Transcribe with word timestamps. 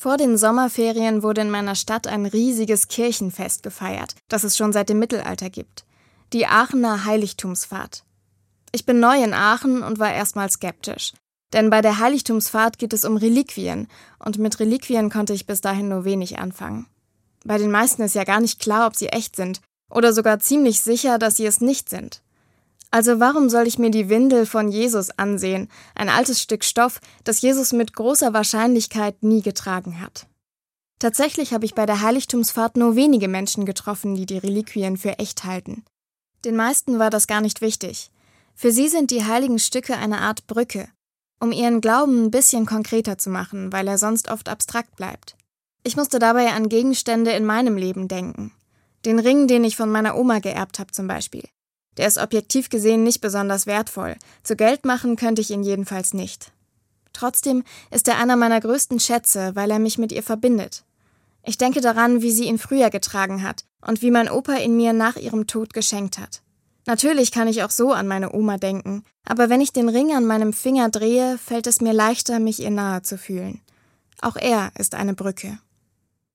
Vor 0.00 0.16
den 0.16 0.38
Sommerferien 0.38 1.24
wurde 1.24 1.40
in 1.40 1.50
meiner 1.50 1.74
Stadt 1.74 2.06
ein 2.06 2.24
riesiges 2.24 2.86
Kirchenfest 2.86 3.64
gefeiert, 3.64 4.14
das 4.28 4.44
es 4.44 4.56
schon 4.56 4.72
seit 4.72 4.90
dem 4.90 5.00
Mittelalter 5.00 5.50
gibt. 5.50 5.84
Die 6.32 6.46
Aachener 6.46 7.04
Heiligtumsfahrt. 7.04 8.04
Ich 8.70 8.86
bin 8.86 9.00
neu 9.00 9.20
in 9.20 9.34
Aachen 9.34 9.82
und 9.82 9.98
war 9.98 10.14
erstmal 10.14 10.48
skeptisch. 10.50 11.14
Denn 11.52 11.68
bei 11.68 11.80
der 11.80 11.98
Heiligtumsfahrt 11.98 12.78
geht 12.78 12.92
es 12.92 13.04
um 13.04 13.16
Reliquien, 13.16 13.88
und 14.20 14.38
mit 14.38 14.60
Reliquien 14.60 15.10
konnte 15.10 15.32
ich 15.32 15.46
bis 15.46 15.62
dahin 15.62 15.88
nur 15.88 16.04
wenig 16.04 16.38
anfangen. 16.38 16.86
Bei 17.44 17.58
den 17.58 17.72
meisten 17.72 18.02
ist 18.02 18.14
ja 18.14 18.22
gar 18.22 18.38
nicht 18.38 18.60
klar, 18.60 18.86
ob 18.86 18.94
sie 18.94 19.08
echt 19.08 19.34
sind, 19.34 19.60
oder 19.90 20.12
sogar 20.12 20.38
ziemlich 20.38 20.80
sicher, 20.80 21.18
dass 21.18 21.38
sie 21.38 21.46
es 21.46 21.60
nicht 21.60 21.90
sind. 21.90 22.22
Also 22.90 23.20
warum 23.20 23.50
soll 23.50 23.66
ich 23.66 23.78
mir 23.78 23.90
die 23.90 24.08
Windel 24.08 24.46
von 24.46 24.70
Jesus 24.70 25.10
ansehen, 25.10 25.68
ein 25.94 26.08
altes 26.08 26.40
Stück 26.40 26.64
Stoff, 26.64 27.00
das 27.24 27.42
Jesus 27.42 27.72
mit 27.72 27.92
großer 27.92 28.32
Wahrscheinlichkeit 28.32 29.22
nie 29.22 29.42
getragen 29.42 30.00
hat? 30.00 30.26
Tatsächlich 30.98 31.52
habe 31.52 31.64
ich 31.64 31.74
bei 31.74 31.86
der 31.86 32.00
Heiligtumsfahrt 32.00 32.76
nur 32.76 32.96
wenige 32.96 33.28
Menschen 33.28 33.66
getroffen, 33.66 34.14
die 34.14 34.26
die 34.26 34.38
Reliquien 34.38 34.96
für 34.96 35.18
echt 35.18 35.44
halten. 35.44 35.84
Den 36.44 36.56
meisten 36.56 36.98
war 36.98 37.10
das 37.10 37.26
gar 37.26 37.40
nicht 37.40 37.60
wichtig. 37.60 38.10
Für 38.54 38.72
sie 38.72 38.88
sind 38.88 39.10
die 39.10 39.24
heiligen 39.24 39.58
Stücke 39.58 39.96
eine 39.96 40.20
Art 40.20 40.46
Brücke, 40.46 40.88
um 41.38 41.52
ihren 41.52 41.80
Glauben 41.80 42.24
ein 42.24 42.30
bisschen 42.30 42.66
konkreter 42.66 43.18
zu 43.18 43.30
machen, 43.30 43.72
weil 43.72 43.86
er 43.86 43.98
sonst 43.98 44.30
oft 44.30 44.48
abstrakt 44.48 44.96
bleibt. 44.96 45.36
Ich 45.84 45.96
musste 45.96 46.18
dabei 46.18 46.50
an 46.52 46.68
Gegenstände 46.68 47.30
in 47.32 47.44
meinem 47.44 47.76
Leben 47.76 48.08
denken. 48.08 48.52
Den 49.04 49.20
Ring, 49.20 49.46
den 49.46 49.62
ich 49.62 49.76
von 49.76 49.90
meiner 49.90 50.16
Oma 50.16 50.40
geerbt 50.40 50.80
habe 50.80 50.90
zum 50.90 51.06
Beispiel. 51.06 51.44
Der 51.98 52.06
ist 52.06 52.18
objektiv 52.18 52.70
gesehen 52.70 53.02
nicht 53.02 53.20
besonders 53.20 53.66
wertvoll. 53.66 54.16
Zu 54.42 54.56
Geld 54.56 54.84
machen 54.84 55.16
könnte 55.16 55.42
ich 55.42 55.50
ihn 55.50 55.62
jedenfalls 55.62 56.14
nicht. 56.14 56.52
Trotzdem 57.12 57.64
ist 57.90 58.06
er 58.08 58.18
einer 58.18 58.36
meiner 58.36 58.60
größten 58.60 59.00
Schätze, 59.00 59.50
weil 59.54 59.70
er 59.70 59.80
mich 59.80 59.98
mit 59.98 60.12
ihr 60.12 60.22
verbindet. 60.22 60.84
Ich 61.42 61.58
denke 61.58 61.80
daran, 61.80 62.22
wie 62.22 62.30
sie 62.30 62.44
ihn 62.44 62.58
früher 62.58 62.90
getragen 62.90 63.42
hat 63.42 63.64
und 63.84 64.02
wie 64.02 64.10
mein 64.10 64.30
Opa 64.30 64.54
ihn 64.56 64.76
mir 64.76 64.92
nach 64.92 65.16
ihrem 65.16 65.46
Tod 65.46 65.74
geschenkt 65.74 66.18
hat. 66.18 66.42
Natürlich 66.86 67.32
kann 67.32 67.48
ich 67.48 67.62
auch 67.64 67.70
so 67.70 67.92
an 67.92 68.06
meine 68.06 68.32
Oma 68.32 68.56
denken, 68.56 69.04
aber 69.26 69.50
wenn 69.50 69.60
ich 69.60 69.72
den 69.72 69.88
Ring 69.88 70.14
an 70.14 70.24
meinem 70.24 70.52
Finger 70.52 70.88
drehe, 70.88 71.36
fällt 71.36 71.66
es 71.66 71.80
mir 71.80 71.92
leichter, 71.92 72.38
mich 72.38 72.60
ihr 72.60 72.70
nahe 72.70 73.02
zu 73.02 73.18
fühlen. 73.18 73.60
Auch 74.20 74.36
er 74.36 74.70
ist 74.78 74.94
eine 74.94 75.14
Brücke. 75.14 75.58